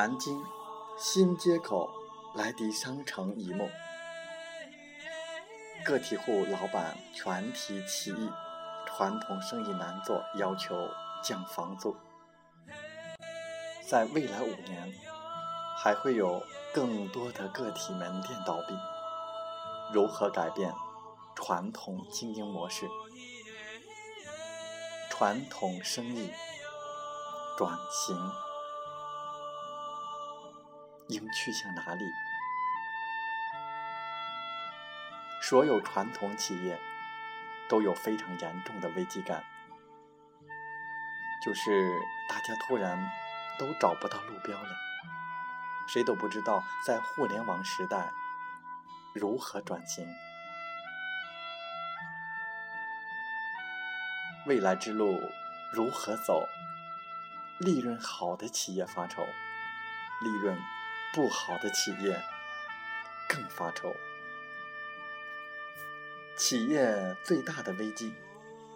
[0.00, 0.42] 南京
[0.96, 1.90] 新街口
[2.34, 3.68] 莱迪商城一幕，
[5.84, 8.30] 个体户老板全体起义，
[8.86, 10.88] 传统生意难做，要求
[11.22, 11.94] 降房租。
[13.86, 14.90] 在未来五年，
[15.76, 18.74] 还会有更多的个体门店倒闭。
[19.92, 20.72] 如何改变
[21.34, 22.88] 传统经营模式？
[25.10, 26.32] 传统生意
[27.58, 28.49] 转型。
[31.10, 32.04] 应去向哪里？
[35.42, 36.78] 所有传统企业
[37.68, 39.42] 都有非常严重的危机感，
[41.42, 41.98] 就是
[42.28, 43.10] 大家突然
[43.58, 44.68] 都找不到路标了，
[45.88, 48.08] 谁都不知道在互联网时代
[49.12, 50.06] 如何转型，
[54.46, 55.18] 未来之路
[55.72, 56.46] 如何走？
[57.58, 59.26] 利润好的企业发愁，
[60.22, 60.56] 利润。
[61.12, 62.22] 不好的企业
[63.28, 63.94] 更发愁。
[66.36, 68.14] 企业最大的危机，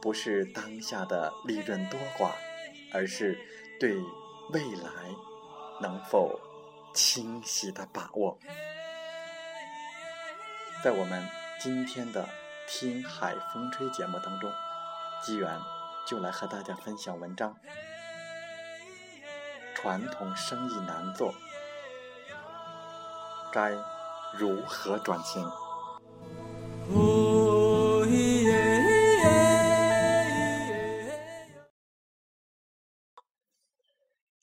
[0.00, 2.32] 不是当下的利润多寡，
[2.92, 3.38] 而是
[3.80, 3.96] 对
[4.52, 4.90] 未来
[5.80, 6.38] 能否
[6.94, 8.38] 清晰的把握。
[10.84, 11.26] 在我们
[11.58, 12.22] 今天的
[12.68, 14.52] 《听海风吹》节目当中，
[15.22, 15.58] 机缘
[16.06, 17.56] 就来和大家分享文章：
[19.74, 21.34] 传统生意难做。
[23.52, 23.72] 该
[24.38, 25.42] 如何转型？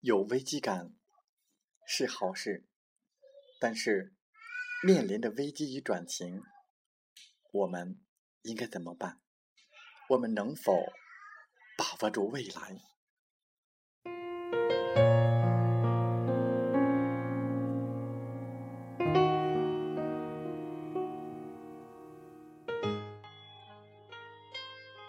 [0.00, 0.94] 有危机感
[1.86, 2.66] 是好事，
[3.60, 4.14] 但是
[4.82, 6.42] 面临着危机与转型，
[7.52, 8.00] 我们
[8.42, 9.20] 应该怎么办？
[10.08, 10.72] 我们能否
[11.76, 12.89] 把握住未来？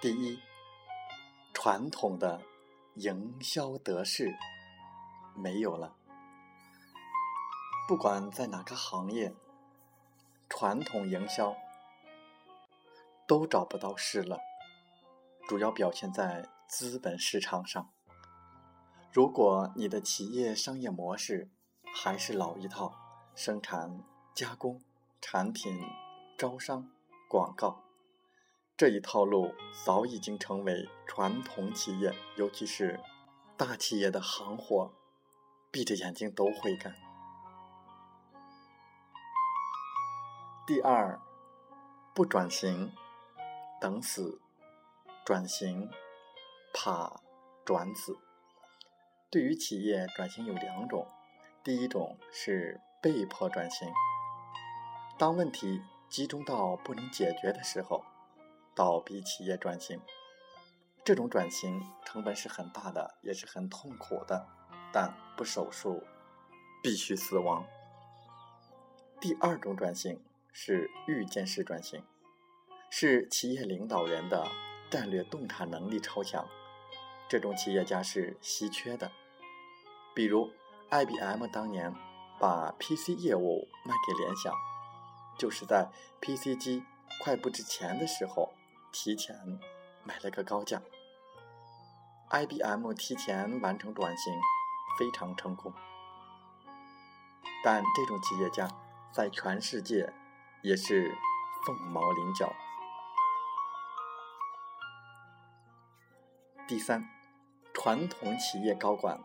[0.00, 0.38] 第一，
[1.52, 2.40] 传统的
[2.94, 4.32] 营销德式
[5.34, 5.96] 没有了。
[7.88, 9.34] 不管在哪个行业，
[10.48, 11.56] 传统营销
[13.26, 14.38] 都找不到势了。
[15.48, 17.90] 主要表现在资本市场上。
[19.10, 21.50] 如果你的企业商业模式
[21.92, 22.94] 还是老一套，
[23.34, 24.80] 生产、加工、
[25.20, 25.76] 产品、
[26.36, 26.88] 招商、
[27.28, 27.87] 广告。
[28.78, 29.52] 这一套路
[29.84, 33.00] 早已经成为传统企业，尤其是
[33.56, 34.92] 大企业的行货，
[35.72, 36.94] 闭着眼睛都会干。
[40.64, 41.20] 第二，
[42.14, 42.92] 不转型，
[43.80, 44.38] 等死；
[45.24, 45.90] 转型，
[46.72, 47.20] 怕
[47.64, 48.16] 转子。
[49.28, 51.04] 对于企业转型有两种，
[51.64, 53.92] 第一种是被迫转型，
[55.18, 58.04] 当问题集中到不能解决的时候。
[58.78, 60.00] 倒闭企业转型，
[61.04, 64.46] 这种转型成本是很大的，也是很痛苦的，
[64.92, 66.04] 但不手术
[66.80, 67.66] 必须死亡。
[69.20, 70.22] 第二种转型
[70.52, 72.04] 是预见式转型，
[72.88, 74.46] 是企业领导人的
[74.88, 76.46] 战略洞察能力超强，
[77.28, 79.10] 这种企业家是稀缺的。
[80.14, 80.52] 比如
[80.90, 81.92] ，IBM 当年
[82.38, 84.54] 把 PC 业务卖给联想，
[85.36, 85.90] 就是在
[86.20, 86.84] PC 机
[87.24, 88.52] 快不值钱的时候。
[88.92, 89.58] 提前
[90.04, 90.80] 买了个高价。
[92.30, 94.32] IBM 提前完成转型，
[94.98, 95.72] 非常成功。
[97.64, 98.68] 但这种企业家
[99.12, 100.12] 在全世界
[100.62, 101.16] 也是
[101.66, 102.52] 凤毛麟角。
[106.66, 107.08] 第三，
[107.72, 109.18] 传统企业高管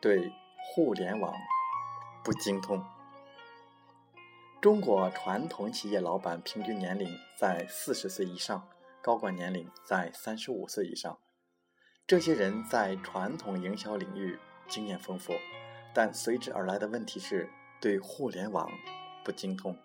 [0.00, 1.34] 对互联网
[2.24, 2.82] 不精通。
[4.62, 7.06] 中国传统企业老板平均年龄
[7.38, 8.66] 在四十岁以上，
[9.06, 11.16] 高管年龄在三十五岁以上。
[12.08, 14.36] 这些人在传统营销领域
[14.66, 15.32] 经验丰富，
[15.94, 17.48] 但随之而来的问题是
[17.80, 18.68] 对互联网
[19.24, 19.78] 不精通。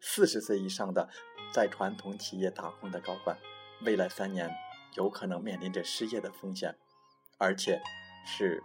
[0.00, 1.08] 四十岁以上的
[1.52, 3.38] 在传统企业打工的高管，
[3.86, 4.50] 未来三年。
[4.94, 6.76] 有可能面临着失业的风险，
[7.38, 7.80] 而且
[8.24, 8.62] 是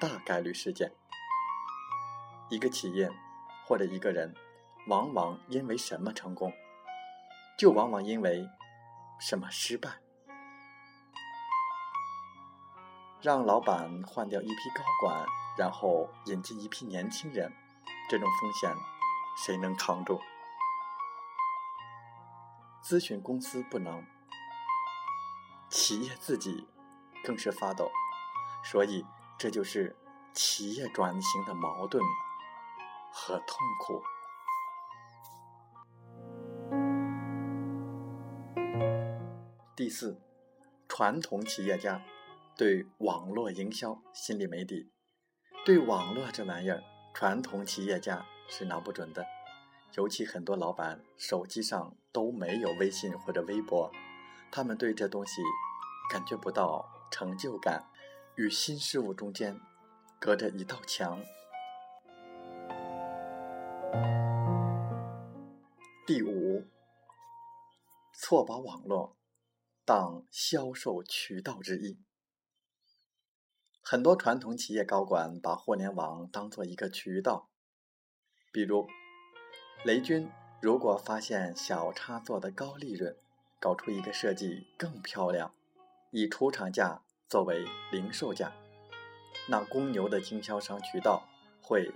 [0.00, 0.92] 大概率事件。
[2.48, 3.10] 一个企业
[3.66, 4.34] 或者一个人，
[4.86, 6.52] 往往因为什么成功，
[7.58, 8.46] 就往往因为
[9.24, 10.00] 什么失败。
[13.20, 15.24] 让老板换掉一批高管，
[15.56, 17.52] 然后引进一批年轻人，
[18.10, 18.74] 这种风险
[19.36, 20.20] 谁能扛住？
[22.82, 24.04] 咨询公司不能。
[25.70, 26.68] 企业自己
[27.24, 27.90] 更是发抖，
[28.64, 29.06] 所以
[29.38, 29.96] 这就是
[30.34, 32.02] 企业转型的矛盾
[33.12, 34.02] 和痛苦。
[39.82, 40.16] 第四，
[40.88, 42.00] 传统企业家
[42.56, 44.92] 对网络营销心里没底，
[45.64, 46.80] 对网络这玩意儿，
[47.12, 49.26] 传统企业家是拿不准的，
[49.96, 53.90] 尤其很多老板手机上都没有微信或者微博。
[54.52, 55.42] 他们对这东西
[56.08, 57.84] 感觉不到成就感，
[58.36, 59.58] 与新事物中间
[60.20, 61.20] 隔着一道墙。
[66.06, 66.68] 第五，
[68.14, 69.16] 错把网络
[69.84, 71.98] 当销售渠道之一。
[73.80, 77.50] 很多传统企业高管把互联网当做一个渠道，
[78.52, 78.86] 比如
[79.84, 80.30] 雷军，
[80.60, 83.16] 如果发现小插座的高利润。
[83.60, 85.54] 搞出一个设计更漂亮，
[86.10, 88.52] 以出厂价作为零售价，
[89.48, 91.28] 那公牛的经销商渠道
[91.60, 91.94] 会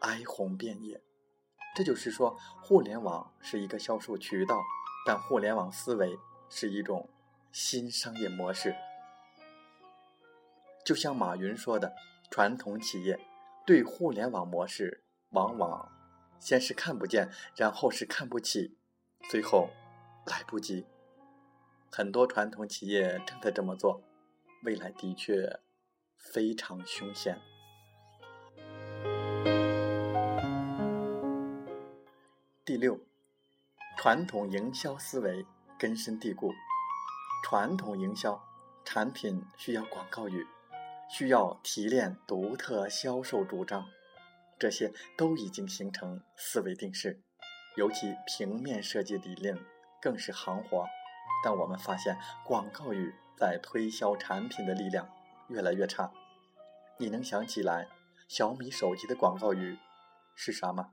[0.00, 1.02] 哀鸿遍野。
[1.76, 4.64] 这就是说，互联网是一个销售渠道，
[5.04, 6.18] 但互联网思维
[6.48, 7.10] 是一种
[7.54, 8.74] 新商业模式。
[10.84, 11.94] 就像马云说的，
[12.28, 13.20] 传统企业
[13.64, 15.88] 对互联网模式往往
[16.40, 18.76] 先是看不见，然后是看不起，
[19.30, 19.70] 最后
[20.26, 20.84] 来不及。
[21.92, 24.02] 很多传统企业正在这么做，
[24.64, 25.60] 未来的确
[26.16, 27.40] 非常凶险。
[32.64, 32.98] 第六，
[33.96, 35.46] 传统营销思维
[35.78, 36.52] 根深蒂固。
[37.44, 38.42] 传统营销
[38.86, 40.46] 产品需要广告语，
[41.10, 43.84] 需要提炼独特销售主张，
[44.58, 47.20] 这些都已经形成思维定式。
[47.76, 49.58] 尤其平面设计理念
[50.00, 50.86] 更是行活。
[51.44, 55.06] 但我们发现，广告语在推销产品的力量
[55.48, 56.10] 越来越差。
[56.96, 57.86] 你能想起来
[58.26, 59.76] 小米手机的广告语
[60.34, 60.92] 是啥吗？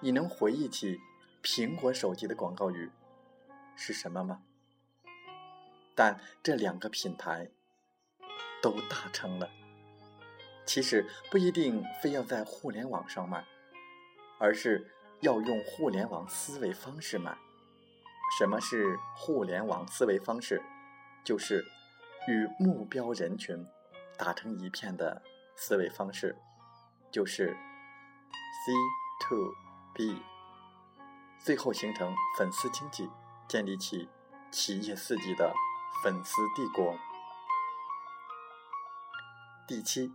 [0.00, 0.98] 你能回忆起
[1.44, 2.90] 苹果手机的广告语
[3.76, 4.42] 是什么吗？
[5.94, 7.50] 但这两个品牌
[8.62, 9.50] 都大成了。
[10.64, 13.44] 其实不一定非要在互联网上卖，
[14.38, 17.36] 而是要用互联网思维方式卖。
[18.38, 20.62] 什么是互联网思维方式？
[21.24, 21.64] 就是
[22.26, 23.66] 与目标人群
[24.16, 25.22] 打成一片的
[25.54, 26.34] 思维方式，
[27.10, 27.48] 就是
[28.64, 28.72] C
[29.20, 29.52] to
[29.94, 30.22] B，
[31.38, 33.08] 最后形成粉丝经济，
[33.52, 34.08] 建立起
[34.50, 35.52] 企业四级的
[36.02, 36.96] 粉丝帝国。
[39.68, 40.10] 第七，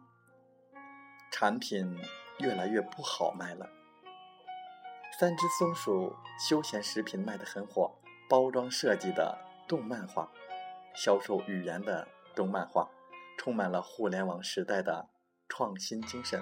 [1.29, 1.99] 产品
[2.39, 3.69] 越来越不好卖了。
[5.19, 6.15] 三只松鼠
[6.49, 7.99] 休闲食品卖得很火。
[8.27, 10.31] 包装设计的动漫画，
[10.95, 12.89] 销售语言的动漫画，
[13.37, 15.09] 充满了互联网时代的
[15.47, 16.41] 创新精神。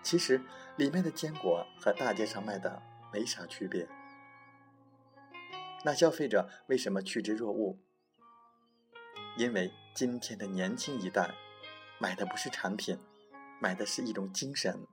[0.00, 0.40] 其实
[0.76, 2.80] 里面的坚果和大街上卖的
[3.12, 3.88] 没啥区别。
[5.84, 7.78] 那消费者为什么趋之若鹜？
[9.36, 11.30] 因为今天的年轻一代
[11.98, 12.98] 买的不是产品，
[13.60, 14.86] 买的是一种精神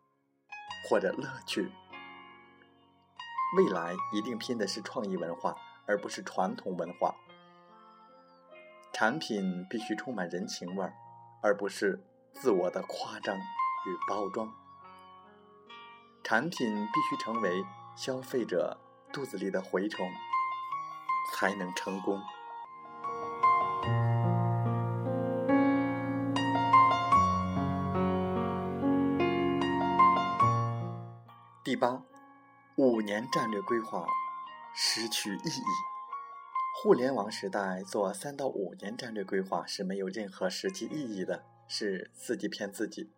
[0.88, 1.72] 或者乐趣。
[3.58, 5.56] 未来一定拼的是创意文化。
[5.88, 7.14] 而不是传统文化，
[8.94, 10.94] 产品必须充满人情味儿，
[11.42, 14.54] 而不是自我的夸张与包装。
[16.24, 17.66] 产品必须成为
[17.98, 18.80] 消费者
[19.12, 20.08] 肚子里的蛔虫，
[21.34, 22.22] 才能成功。
[31.64, 32.04] 第八，
[32.76, 34.06] 五年战略规划
[34.76, 35.64] 失去意义。
[36.82, 43.12] 互联网时代做三到五年战略规划是没有任何实际意义的，是自己骗自己。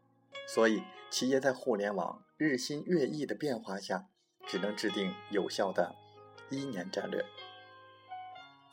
[0.45, 4.05] 所以，企业在互联网日新月异的变化下，
[4.45, 5.95] 只能制定有效的
[6.49, 7.25] 一年战略。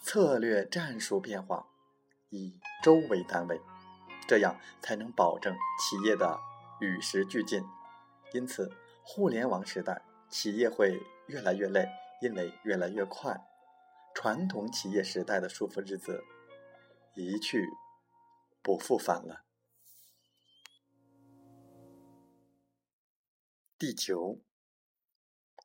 [0.03, 1.69] 策略战术变化
[2.31, 3.61] 以周为单位，
[4.27, 6.39] 这样才能保证企业的
[6.81, 7.63] 与时俱进。
[8.33, 11.89] 因此，互联网时代企业会越来越累，
[12.23, 13.47] 因为越来越快。
[14.15, 16.25] 传统企业时代的舒服日子
[17.15, 17.65] 一去
[18.63, 19.45] 不复返了。
[23.79, 24.41] 第九，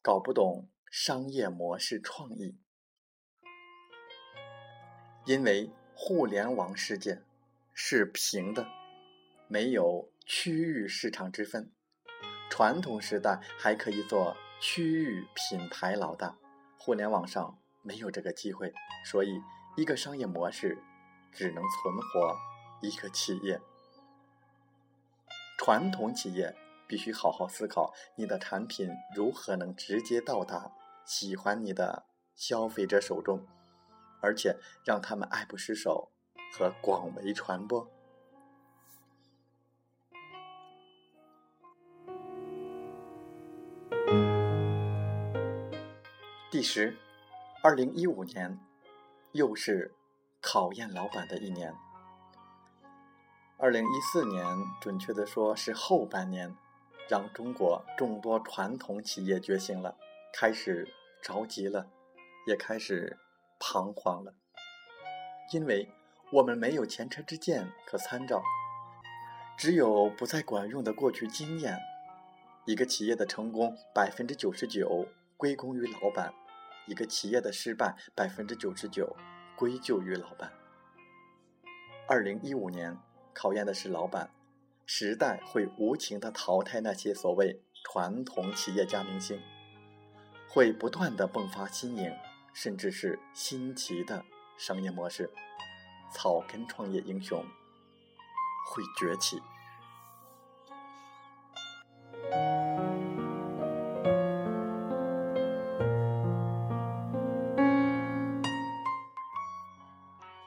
[0.02, 2.58] 搞不懂商业模式创意。
[5.26, 7.22] 因为互联网世界
[7.74, 8.68] 是平的，
[9.48, 11.72] 没有区域市场之分。
[12.50, 16.38] 传统时代还可以做区域品牌老大，
[16.78, 18.72] 互联网上没有这个机会，
[19.04, 19.42] 所以
[19.76, 20.78] 一个商业模式
[21.32, 22.36] 只能存活
[22.82, 23.60] 一个企业。
[25.58, 26.56] 传统企业
[26.88, 30.72] 必须好好思考，你的产品如何能直接到达
[31.04, 32.06] 喜欢你的
[32.36, 33.44] 消费者手中。
[34.26, 36.10] 而且让他们爱不释手
[36.52, 37.88] 和广为传播。
[46.50, 46.98] 第十，
[47.62, 48.60] 二零一五年
[49.34, 49.94] 又是
[50.42, 51.76] 考验老板的一年。
[53.58, 54.44] 二零一四年，
[54.82, 56.56] 准确的说是后半年，
[57.08, 59.96] 让中国众多传统企业觉醒了，
[60.34, 60.92] 开始
[61.22, 61.88] 着急了，
[62.48, 63.20] 也开始。
[63.68, 64.36] 彷徨了，
[65.52, 65.90] 因为
[66.32, 68.44] 我们没有前车之鉴可参照，
[69.58, 71.76] 只有不再管用的过去经验。
[72.66, 76.32] 一个企业的成功，百分之九十九归功于老板；
[76.86, 79.16] 一个企业的失败，百分之九十九
[79.58, 80.52] 归咎于老板。
[82.08, 82.96] 二零一五年
[83.34, 84.30] 考验的是老板，
[84.86, 89.42] 时代会无情的淘汰那些所谓传统企业家明星，
[90.48, 92.16] 会不断的迸发新颖。
[92.56, 94.24] 甚至是新奇的
[94.58, 95.30] 商业模式，
[96.10, 97.46] 草根创业英雄
[98.66, 99.44] 会崛起。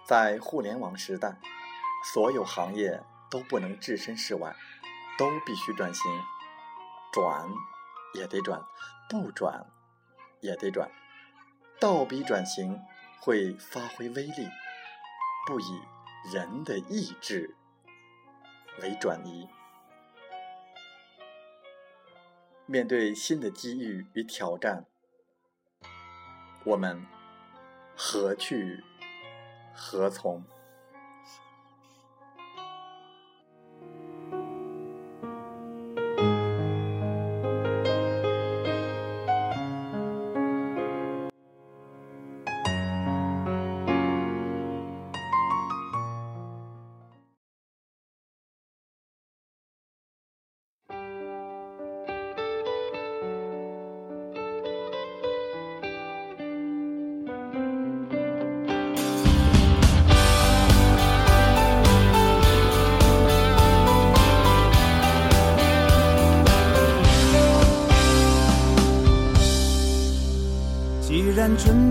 [0.07, 1.39] 在互联网时代，
[2.15, 4.57] 所有行业都不能置身事外，
[5.19, 6.11] 都必须转型，
[7.13, 7.47] 转
[8.15, 8.65] 也得转，
[9.11, 9.67] 不转
[10.41, 10.91] 也得转。
[11.81, 12.83] 倒逼转型
[13.21, 14.49] 会发挥威力，
[15.47, 15.81] 不以
[16.33, 17.55] 人的意志
[18.83, 19.49] 为转移。
[22.67, 24.85] 面对新的机遇与挑战，
[26.65, 27.07] 我们
[27.97, 28.83] 何去
[29.73, 30.45] 何从？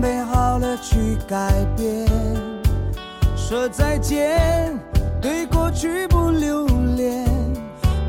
[0.00, 2.06] 备好了去改变，
[3.36, 4.78] 说再见，
[5.20, 6.64] 对过去不留
[6.94, 7.26] 恋。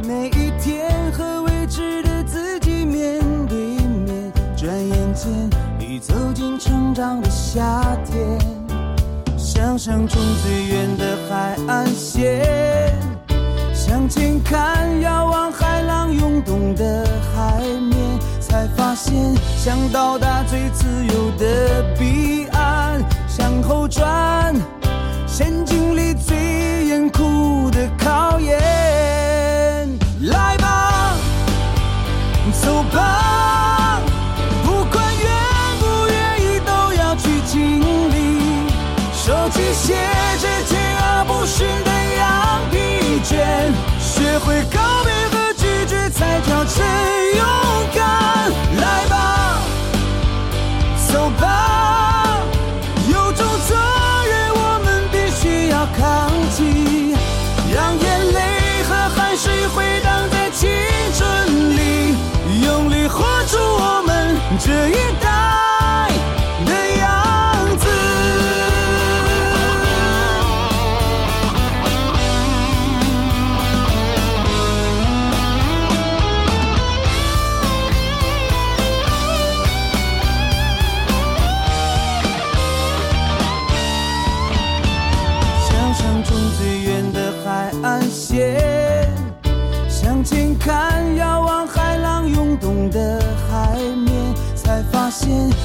[0.08, 5.32] 每一天和未知的自己面对面，转眼间
[5.80, 8.38] 已走进成长的夏天。
[9.36, 12.94] 想象中最远的海岸线，
[13.74, 17.04] 向前看，遥望海浪涌动的
[17.34, 17.99] 海面。
[18.50, 19.14] 才发现，
[19.58, 24.54] 想到达最自由的彼岸，向后转，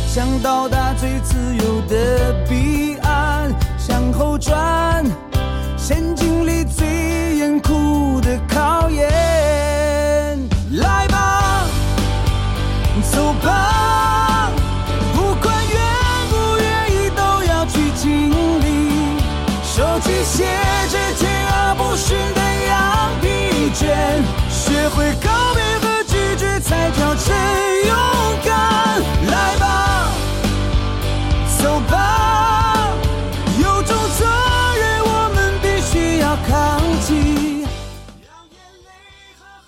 [0.07, 5.05] 想到达最自由的彼岸，向后转，
[5.77, 6.34] 陷进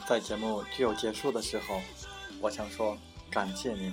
[0.09, 1.81] 在节目就要结束的时候，
[2.41, 2.97] 我想说
[3.29, 3.93] 感谢您，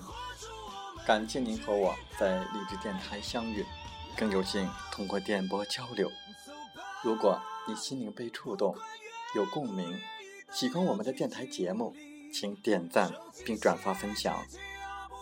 [1.07, 3.65] 感谢您和我在励志电台相遇，
[4.15, 6.11] 更有幸通过电波交流。
[7.01, 8.75] 如果你心灵被触动，
[9.35, 9.99] 有共鸣，
[10.51, 11.95] 喜欢我们的电台节目，
[12.31, 13.11] 请点赞
[13.43, 14.45] 并转发分享。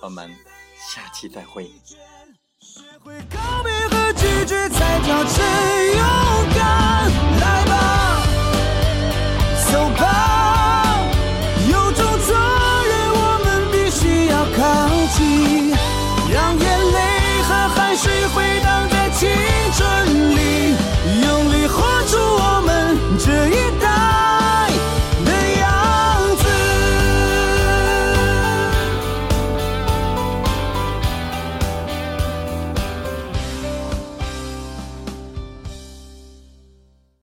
[0.01, 0.30] 我们
[0.77, 1.71] 下期再会。
[2.60, 4.67] 学会告别和拒绝，